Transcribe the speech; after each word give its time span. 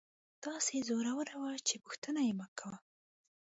داسې 0.45 0.75
زړوره 0.87 1.35
وه 1.41 1.53
چې 1.67 1.75
پوښتنه 1.83 2.19
یې 2.27 2.33
مکوه. 2.39 2.77